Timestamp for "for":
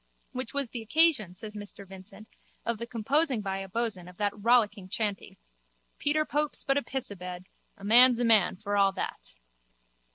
8.55-8.75